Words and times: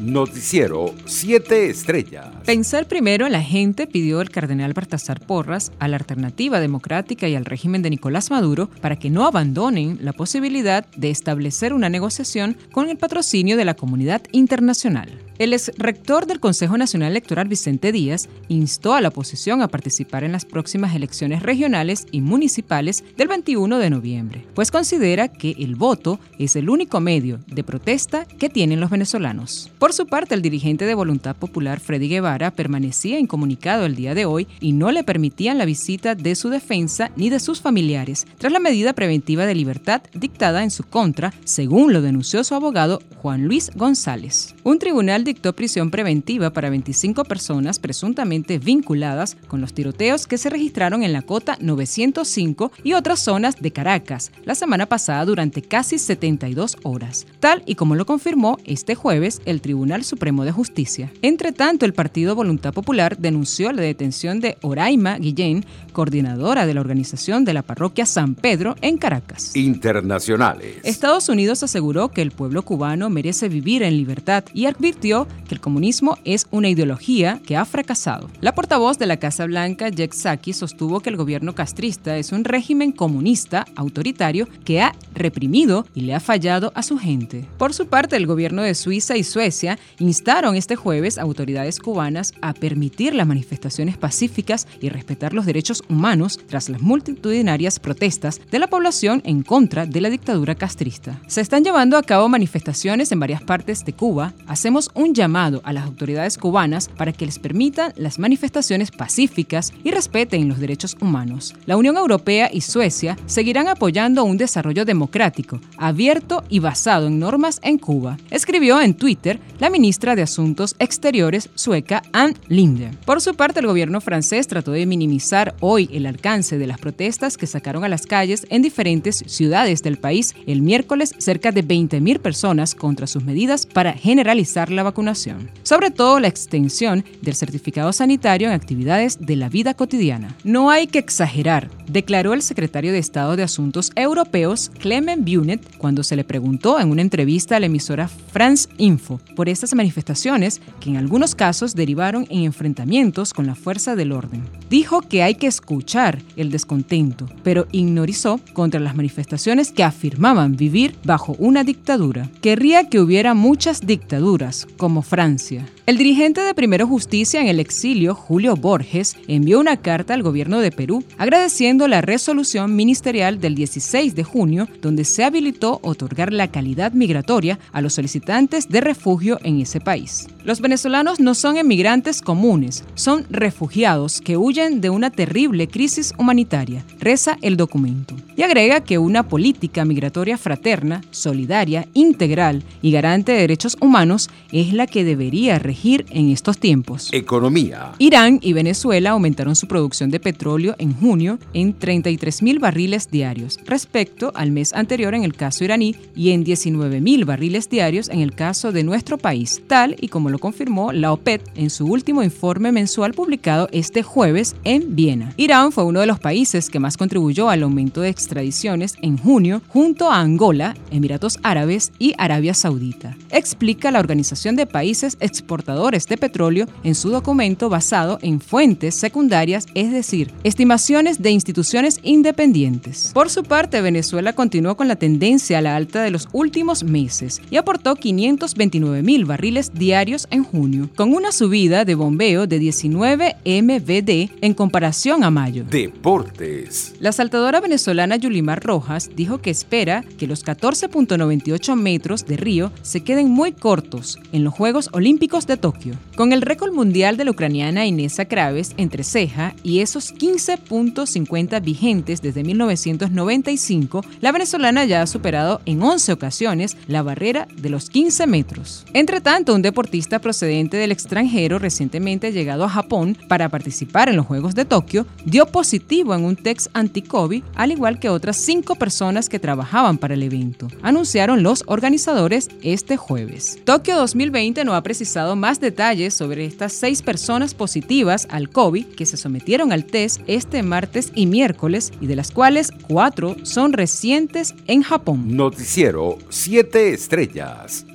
Noticiero 0.00 0.94
7 1.04 1.68
Estrellas. 1.68 2.28
Pensar 2.46 2.86
primero 2.86 3.26
en 3.26 3.32
la 3.32 3.42
gente 3.42 3.86
pidió 3.86 4.22
el 4.22 4.30
cardenal 4.30 4.72
Baltasar 4.72 5.20
Porras 5.20 5.72
a 5.78 5.88
la 5.88 5.98
alternativa 5.98 6.58
democrática 6.58 7.28
y 7.28 7.34
al 7.34 7.44
régimen 7.44 7.82
de 7.82 7.90
Nicolás 7.90 8.30
Maduro 8.30 8.70
para 8.80 8.96
que 8.96 9.10
no 9.10 9.26
abandonen 9.26 9.98
la 10.00 10.14
posibilidad 10.14 10.86
de 10.96 11.10
establecer 11.10 11.74
una 11.74 11.90
negociación 11.90 12.56
con 12.72 12.88
el 12.88 12.96
patrocinio 12.96 13.58
de 13.58 13.66
la 13.66 13.74
comunidad 13.74 14.22
internacional. 14.32 15.10
El 15.40 15.54
ex 15.54 15.72
rector 15.78 16.26
del 16.26 16.38
Consejo 16.38 16.76
Nacional 16.76 17.12
Electoral 17.12 17.48
Vicente 17.48 17.92
Díaz 17.92 18.28
instó 18.48 18.92
a 18.92 19.00
la 19.00 19.08
oposición 19.08 19.62
a 19.62 19.68
participar 19.68 20.22
en 20.22 20.32
las 20.32 20.44
próximas 20.44 20.94
elecciones 20.94 21.42
regionales 21.42 22.06
y 22.12 22.20
municipales 22.20 23.02
del 23.16 23.28
21 23.28 23.78
de 23.78 23.88
noviembre, 23.88 24.46
pues 24.54 24.70
considera 24.70 25.28
que 25.28 25.52
el 25.58 25.76
voto 25.76 26.20
es 26.38 26.56
el 26.56 26.68
único 26.68 27.00
medio 27.00 27.40
de 27.46 27.64
protesta 27.64 28.26
que 28.26 28.50
tienen 28.50 28.80
los 28.80 28.90
venezolanos. 28.90 29.70
Su 29.92 30.06
parte, 30.06 30.34
el 30.34 30.42
dirigente 30.42 30.86
de 30.86 30.94
Voluntad 30.94 31.36
Popular, 31.36 31.80
Freddy 31.80 32.08
Guevara, 32.08 32.50
permanecía 32.50 33.18
incomunicado 33.18 33.86
el 33.86 33.96
día 33.96 34.14
de 34.14 34.24
hoy 34.24 34.46
y 34.60 34.72
no 34.72 34.92
le 34.92 35.04
permitían 35.04 35.58
la 35.58 35.64
visita 35.64 36.14
de 36.14 36.34
su 36.34 36.48
defensa 36.48 37.10
ni 37.16 37.28
de 37.30 37.40
sus 37.40 37.60
familiares, 37.60 38.26
tras 38.38 38.52
la 38.52 38.60
medida 38.60 38.92
preventiva 38.92 39.46
de 39.46 39.54
libertad 39.54 40.02
dictada 40.14 40.62
en 40.62 40.70
su 40.70 40.84
contra, 40.84 41.34
según 41.44 41.92
lo 41.92 42.02
denunció 42.02 42.44
su 42.44 42.54
abogado 42.54 43.02
Juan 43.16 43.46
Luis 43.46 43.70
González. 43.74 44.54
Un 44.62 44.78
tribunal 44.78 45.24
dictó 45.24 45.52
prisión 45.52 45.90
preventiva 45.90 46.50
para 46.50 46.70
25 46.70 47.24
personas 47.24 47.78
presuntamente 47.78 48.58
vinculadas 48.58 49.36
con 49.48 49.60
los 49.60 49.74
tiroteos 49.74 50.26
que 50.26 50.38
se 50.38 50.50
registraron 50.50 51.02
en 51.02 51.12
la 51.12 51.22
cota 51.22 51.58
905 51.60 52.72
y 52.84 52.92
otras 52.92 53.20
zonas 53.20 53.56
de 53.60 53.72
Caracas 53.72 54.30
la 54.44 54.54
semana 54.54 54.86
pasada 54.86 55.24
durante 55.24 55.62
casi 55.62 55.98
72 55.98 56.76
horas, 56.84 57.26
tal 57.40 57.62
y 57.66 57.74
como 57.74 57.96
lo 57.96 58.06
confirmó 58.06 58.56
este 58.64 58.94
jueves 58.94 59.42
el 59.44 59.60
Tribunal 59.60 59.79
Supremo 60.04 60.44
de 60.44 60.52
Justicia. 60.52 61.12
Entre 61.22 61.52
tanto, 61.52 61.86
el 61.86 61.94
Partido 61.94 62.34
Voluntad 62.34 62.72
Popular 62.72 63.16
denunció 63.18 63.72
la 63.72 63.82
detención 63.82 64.40
de 64.40 64.58
Oraima 64.62 65.18
Guillén, 65.18 65.64
coordinadora 65.92 66.66
de 66.66 66.74
la 66.74 66.80
organización 66.80 67.44
de 67.44 67.54
la 67.54 67.62
parroquia 67.62 68.06
San 68.06 68.34
Pedro 68.34 68.76
en 68.82 68.98
Caracas. 68.98 69.56
Internacionales. 69.56 70.76
Estados 70.84 71.28
Unidos 71.28 71.62
aseguró 71.62 72.10
que 72.10 72.22
el 72.22 72.30
pueblo 72.30 72.62
cubano 72.62 73.10
merece 73.10 73.48
vivir 73.48 73.82
en 73.82 73.96
libertad 73.96 74.44
y 74.52 74.66
advirtió 74.66 75.26
que 75.48 75.54
el 75.54 75.60
comunismo 75.60 76.18
es 76.24 76.46
una 76.50 76.68
ideología 76.68 77.40
que 77.44 77.56
ha 77.56 77.64
fracasado. 77.64 78.28
La 78.40 78.54
portavoz 78.54 78.98
de 78.98 79.06
la 79.06 79.16
Casa 79.16 79.46
Blanca, 79.46 79.88
Jack 79.88 80.12
Saki, 80.12 80.52
sostuvo 80.52 81.00
que 81.00 81.10
el 81.10 81.16
gobierno 81.16 81.54
castrista 81.54 82.16
es 82.16 82.32
un 82.32 82.44
régimen 82.44 82.92
comunista 82.92 83.64
autoritario 83.76 84.46
que 84.64 84.80
ha 84.82 84.94
reprimido 85.14 85.86
y 85.94 86.02
le 86.02 86.14
ha 86.14 86.20
fallado 86.20 86.72
a 86.74 86.82
su 86.82 86.98
gente. 86.98 87.46
Por 87.58 87.72
su 87.72 87.86
parte, 87.86 88.16
el 88.16 88.26
gobierno 88.26 88.62
de 88.62 88.74
Suiza 88.74 89.16
y 89.16 89.24
Suecia 89.24 89.69
instaron 89.98 90.56
este 90.56 90.76
jueves 90.76 91.18
a 91.18 91.22
autoridades 91.22 91.78
cubanas 91.78 92.32
a 92.40 92.54
permitir 92.54 93.14
las 93.14 93.26
manifestaciones 93.26 93.96
pacíficas 93.96 94.66
y 94.80 94.88
respetar 94.88 95.32
los 95.32 95.46
derechos 95.46 95.82
humanos 95.88 96.40
tras 96.46 96.68
las 96.68 96.80
multitudinarias 96.80 97.78
protestas 97.78 98.40
de 98.50 98.58
la 98.58 98.68
población 98.68 99.22
en 99.24 99.42
contra 99.42 99.86
de 99.86 100.00
la 100.00 100.10
dictadura 100.10 100.54
castrista. 100.54 101.20
Se 101.26 101.40
están 101.40 101.64
llevando 101.64 101.96
a 101.96 102.02
cabo 102.02 102.28
manifestaciones 102.28 103.12
en 103.12 103.20
varias 103.20 103.42
partes 103.42 103.84
de 103.84 103.92
Cuba. 103.92 104.32
Hacemos 104.46 104.90
un 104.94 105.14
llamado 105.14 105.60
a 105.64 105.72
las 105.72 105.84
autoridades 105.84 106.38
cubanas 106.38 106.88
para 106.88 107.12
que 107.12 107.26
les 107.26 107.38
permitan 107.38 107.92
las 107.96 108.18
manifestaciones 108.18 108.90
pacíficas 108.90 109.72
y 109.84 109.90
respeten 109.90 110.48
los 110.48 110.58
derechos 110.58 110.96
humanos. 111.00 111.54
La 111.66 111.76
Unión 111.76 111.96
Europea 111.96 112.50
y 112.52 112.60
Suecia 112.60 113.16
seguirán 113.26 113.68
apoyando 113.68 114.24
un 114.24 114.36
desarrollo 114.36 114.84
democrático, 114.84 115.60
abierto 115.76 116.44
y 116.48 116.58
basado 116.58 117.06
en 117.06 117.18
normas 117.18 117.60
en 117.62 117.78
Cuba, 117.78 118.16
escribió 118.30 118.80
en 118.80 118.94
Twitter 118.94 119.38
la 119.60 119.68
ministra 119.68 120.16
de 120.16 120.22
Asuntos 120.22 120.74
Exteriores 120.78 121.50
sueca 121.54 122.02
Anne 122.12 122.34
Linde. 122.48 122.92
Por 123.04 123.20
su 123.20 123.34
parte, 123.34 123.60
el 123.60 123.66
gobierno 123.66 124.00
francés 124.00 124.48
trató 124.48 124.72
de 124.72 124.86
minimizar 124.86 125.54
hoy 125.60 125.90
el 125.92 126.06
alcance 126.06 126.56
de 126.56 126.66
las 126.66 126.78
protestas 126.78 127.36
que 127.36 127.46
sacaron 127.46 127.84
a 127.84 127.90
las 127.90 128.06
calles 128.06 128.46
en 128.48 128.62
diferentes 128.62 129.22
ciudades 129.26 129.82
del 129.82 129.98
país 129.98 130.34
el 130.46 130.62
miércoles 130.62 131.14
cerca 131.18 131.52
de 131.52 131.62
20.000 131.62 132.20
personas 132.20 132.74
contra 132.74 133.06
sus 133.06 133.22
medidas 133.22 133.66
para 133.66 133.92
generalizar 133.92 134.70
la 134.70 134.82
vacunación, 134.82 135.50
sobre 135.62 135.90
todo 135.90 136.20
la 136.20 136.28
extensión 136.28 137.04
del 137.20 137.34
certificado 137.34 137.92
sanitario 137.92 138.48
en 138.48 138.54
actividades 138.54 139.18
de 139.20 139.36
la 139.36 139.50
vida 139.50 139.74
cotidiana. 139.74 140.34
No 140.42 140.70
hay 140.70 140.86
que 140.86 140.98
exagerar, 140.98 141.68
declaró 141.86 142.32
el 142.32 142.40
secretario 142.40 142.92
de 142.92 142.98
Estado 142.98 143.36
de 143.36 143.42
Asuntos 143.42 143.92
Europeos 143.94 144.70
Clement 144.78 145.28
Bunet 145.28 145.76
cuando 145.76 146.02
se 146.02 146.16
le 146.16 146.24
preguntó 146.24 146.80
en 146.80 146.90
una 146.90 147.02
entrevista 147.02 147.56
a 147.56 147.60
la 147.60 147.66
emisora 147.66 148.08
France 148.08 148.66
Info 148.78 149.20
por 149.36 149.49
estas 149.50 149.74
manifestaciones 149.74 150.60
que 150.80 150.90
en 150.90 150.96
algunos 150.96 151.34
casos 151.34 151.74
derivaron 151.74 152.26
en 152.30 152.44
enfrentamientos 152.44 153.32
con 153.32 153.46
la 153.46 153.54
fuerza 153.54 153.96
del 153.96 154.12
orden. 154.12 154.42
Dijo 154.68 155.00
que 155.00 155.22
hay 155.22 155.34
que 155.34 155.46
escuchar 155.46 156.22
el 156.36 156.50
descontento, 156.50 157.26
pero 157.42 157.66
ignorizó 157.72 158.40
contra 158.52 158.80
las 158.80 158.94
manifestaciones 158.94 159.72
que 159.72 159.84
afirmaban 159.84 160.56
vivir 160.56 160.94
bajo 161.04 161.34
una 161.38 161.64
dictadura. 161.64 162.30
Querría 162.40 162.88
que 162.88 163.00
hubiera 163.00 163.34
muchas 163.34 163.86
dictaduras, 163.86 164.66
como 164.76 165.02
Francia. 165.02 165.66
El 165.86 165.98
dirigente 165.98 166.40
de 166.40 166.54
Primero 166.54 166.86
Justicia 166.86 167.40
en 167.40 167.48
el 167.48 167.58
exilio, 167.58 168.14
Julio 168.14 168.54
Borges, 168.54 169.16
envió 169.26 169.58
una 169.58 169.76
carta 169.76 170.14
al 170.14 170.22
gobierno 170.22 170.60
de 170.60 170.70
Perú 170.70 171.02
agradeciendo 171.18 171.88
la 171.88 172.00
resolución 172.00 172.76
ministerial 172.76 173.40
del 173.40 173.56
16 173.56 174.14
de 174.14 174.22
junio 174.22 174.68
donde 174.80 175.04
se 175.04 175.24
habilitó 175.24 175.80
otorgar 175.82 176.32
la 176.32 176.48
calidad 176.48 176.92
migratoria 176.92 177.58
a 177.72 177.80
los 177.80 177.94
solicitantes 177.94 178.68
de 178.68 178.80
refugio 178.80 179.39
en 179.42 179.60
ese 179.60 179.80
país. 179.80 180.28
Los 180.44 180.60
venezolanos 180.60 181.20
no 181.20 181.34
son 181.34 181.58
emigrantes 181.58 182.22
comunes, 182.22 182.84
son 182.94 183.26
refugiados 183.28 184.20
que 184.20 184.36
huyen 184.36 184.80
de 184.80 184.90
una 184.90 185.10
terrible 185.10 185.68
crisis 185.68 186.14
humanitaria, 186.16 186.84
reza 186.98 187.36
el 187.42 187.56
documento. 187.56 188.16
Y 188.36 188.42
agrega 188.42 188.80
que 188.80 188.96
una 188.96 189.28
política 189.28 189.84
migratoria 189.84 190.38
fraterna, 190.38 191.02
solidaria, 191.10 191.86
integral 191.92 192.62
y 192.80 192.90
garante 192.90 193.32
de 193.32 193.40
derechos 193.40 193.76
humanos 193.80 194.30
es 194.50 194.72
la 194.72 194.86
que 194.86 195.04
debería 195.04 195.58
regir 195.58 196.06
en 196.10 196.30
estos 196.30 196.58
tiempos. 196.58 197.10
Economía. 197.12 197.92
Irán 197.98 198.38
y 198.40 198.54
Venezuela 198.54 199.10
aumentaron 199.10 199.56
su 199.56 199.68
producción 199.68 200.10
de 200.10 200.20
petróleo 200.20 200.74
en 200.78 200.94
junio 200.94 201.38
en 201.52 201.74
33 201.74 202.42
mil 202.42 202.58
barriles 202.58 203.10
diarios, 203.10 203.58
respecto 203.66 204.32
al 204.34 204.50
mes 204.52 204.72
anterior 204.72 205.14
en 205.14 205.24
el 205.24 205.34
caso 205.34 205.64
iraní 205.64 205.94
y 206.16 206.30
en 206.30 206.44
19 206.44 207.00
mil 207.00 207.24
barriles 207.24 207.68
diarios 207.68 208.08
en 208.08 208.20
el 208.20 208.34
caso 208.34 208.72
de 208.72 208.84
nuestro 208.84 209.18
país, 209.18 209.29
tal 209.68 209.96
y 210.00 210.08
como 210.08 210.28
lo 210.28 210.38
confirmó 210.38 210.92
la 210.92 211.12
OPEP 211.12 211.42
en 211.54 211.70
su 211.70 211.86
último 211.86 212.22
informe 212.22 212.72
mensual 212.72 213.14
publicado 213.14 213.68
este 213.70 214.02
jueves 214.02 214.56
en 214.64 214.96
Viena. 214.96 215.32
Irán 215.36 215.70
fue 215.70 215.84
uno 215.84 216.00
de 216.00 216.06
los 216.06 216.18
países 216.18 216.68
que 216.68 216.80
más 216.80 216.96
contribuyó 216.96 217.48
al 217.48 217.62
aumento 217.62 218.00
de 218.00 218.08
extradiciones 218.08 218.96
en 219.02 219.18
junio 219.18 219.62
junto 219.68 220.10
a 220.10 220.20
Angola, 220.20 220.74
Emiratos 220.90 221.38
Árabes 221.42 221.92
y 221.98 222.14
Arabia 222.18 222.54
Saudita. 222.54 223.16
Explica 223.30 223.90
la 223.90 224.00
Organización 224.00 224.56
de 224.56 224.66
Países 224.66 225.16
Exportadores 225.20 226.06
de 226.06 226.16
Petróleo 226.16 226.66
en 226.82 226.94
su 226.94 227.10
documento 227.10 227.68
basado 227.68 228.18
en 228.22 228.40
fuentes 228.40 228.96
secundarias, 228.96 229.66
es 229.74 229.92
decir, 229.92 230.32
estimaciones 230.42 231.22
de 231.22 231.30
instituciones 231.30 232.00
independientes. 232.02 233.12
Por 233.14 233.30
su 233.30 233.44
parte, 233.44 233.80
Venezuela 233.80 234.32
continuó 234.32 234.76
con 234.76 234.88
la 234.88 234.96
tendencia 234.96 235.58
a 235.58 235.62
la 235.62 235.76
alta 235.76 236.02
de 236.02 236.10
los 236.10 236.28
últimos 236.32 236.82
meses 236.82 237.40
y 237.50 237.56
aportó 237.56 237.94
529 237.94 239.02
mil 239.20 239.26
barriles 239.26 239.72
diarios 239.74 240.26
en 240.30 240.44
junio, 240.44 240.88
con 240.96 241.12
una 241.12 241.30
subida 241.30 241.84
de 241.84 241.94
bombeo 241.94 242.46
de 242.46 242.58
19 242.58 243.36
MBD 243.44 244.30
en 244.40 244.54
comparación 244.54 245.24
a 245.24 245.30
mayo. 245.30 245.64
Deportes. 245.64 246.94
La 247.00 247.12
saltadora 247.12 247.60
venezolana 247.60 248.16
Yulimar 248.16 248.62
Rojas 248.64 249.10
dijo 249.14 249.42
que 249.42 249.50
espera 249.50 250.04
que 250.16 250.26
los 250.26 250.42
14.98 250.42 251.76
metros 251.76 252.24
de 252.24 252.38
Río 252.38 252.72
se 252.80 253.02
queden 253.02 253.28
muy 253.28 253.52
cortos 253.52 254.18
en 254.32 254.42
los 254.42 254.54
Juegos 254.54 254.88
Olímpicos 254.92 255.46
de 255.46 255.58
Tokio. 255.58 255.96
Con 256.16 256.32
el 256.32 256.40
récord 256.40 256.72
mundial 256.72 257.18
de 257.18 257.26
la 257.26 257.32
ucraniana 257.32 257.84
Inesa 257.84 258.24
Kraves 258.24 258.72
entre 258.78 259.04
ceja 259.04 259.54
y 259.62 259.80
esos 259.80 260.14
15.50 260.14 261.62
vigentes 261.62 262.22
desde 262.22 262.42
1995, 262.42 264.02
la 264.22 264.32
venezolana 264.32 264.86
ya 264.86 265.02
ha 265.02 265.06
superado 265.06 265.60
en 265.66 265.82
11 265.82 266.12
ocasiones 266.12 266.78
la 266.86 267.02
barrera 267.02 267.46
de 267.54 267.68
los 267.68 267.90
15 267.90 268.26
metros. 268.26 268.86
Entre 269.00 269.22
tanto, 269.22 269.54
un 269.54 269.62
deportista 269.62 270.18
procedente 270.18 270.76
del 270.76 270.92
extranjero 270.92 271.58
recientemente 271.58 272.32
llegado 272.32 272.64
a 272.64 272.68
Japón 272.68 273.16
para 273.28 273.48
participar 273.48 274.10
en 274.10 274.16
los 274.16 274.26
Juegos 274.26 274.54
de 274.54 274.66
Tokio 274.66 275.06
dio 275.24 275.46
positivo 275.46 276.14
en 276.14 276.22
un 276.22 276.36
test 276.36 276.66
anti-COVID, 276.74 277.42
al 277.54 277.72
igual 277.72 277.98
que 277.98 278.10
otras 278.10 278.36
cinco 278.36 278.74
personas 278.74 279.30
que 279.30 279.38
trabajaban 279.38 279.96
para 279.96 280.12
el 280.12 280.22
evento, 280.22 280.68
anunciaron 280.82 281.42
los 281.42 281.64
organizadores 281.66 282.50
este 282.60 282.98
jueves. 282.98 283.58
Tokio 283.64 283.96
2020 283.96 284.66
no 284.66 284.74
ha 284.74 284.82
precisado 284.82 285.34
más 285.34 285.60
detalles 285.60 286.12
sobre 286.12 286.44
estas 286.44 286.74
seis 286.74 287.00
personas 287.00 287.54
positivas 287.54 288.28
al 288.30 288.50
COVID 288.50 288.84
que 288.84 289.06
se 289.06 289.16
sometieron 289.16 289.72
al 289.72 289.86
test 289.86 290.20
este 290.26 290.62
martes 290.62 291.10
y 291.14 291.24
miércoles 291.24 291.90
y 292.02 292.06
de 292.06 292.16
las 292.16 292.30
cuales 292.30 292.70
cuatro 292.86 293.34
son 293.44 293.72
recientes 293.72 294.54
en 294.66 294.82
Japón. 294.82 295.34
Noticiero 295.34 296.18
7 296.28 296.92
Estrellas. 296.92 297.86